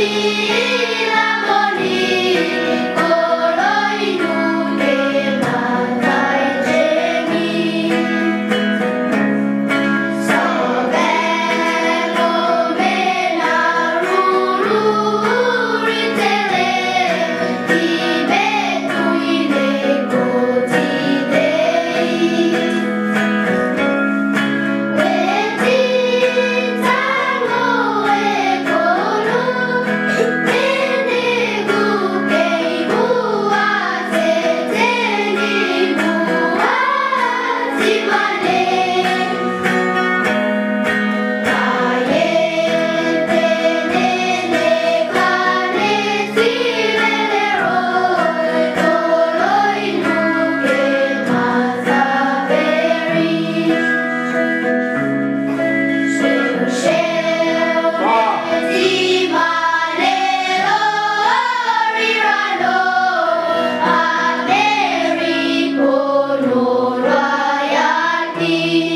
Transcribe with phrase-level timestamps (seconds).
[0.00, 0.79] You.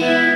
[0.05, 0.34] Lord.